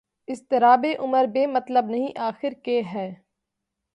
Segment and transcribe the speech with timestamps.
[0.27, 3.09] اضطرابِ عمر بے مطلب نہیں آخر کہ ہے